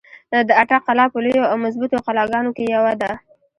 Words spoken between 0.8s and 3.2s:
قلا په لويو او مضبوطو قلاګانو کښې يوه ده۔